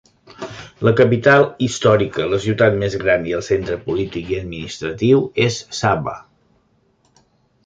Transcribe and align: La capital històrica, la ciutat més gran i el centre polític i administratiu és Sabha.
La 0.87 0.93
capital 0.99 1.43
històrica, 1.65 2.25
la 2.31 2.39
ciutat 2.45 2.77
més 2.85 2.95
gran 3.03 3.27
i 3.33 3.35
el 3.41 3.43
centre 3.49 3.77
polític 3.85 4.33
i 4.35 4.41
administratiu 4.41 5.23
és 5.47 5.61
Sabha. 5.83 6.17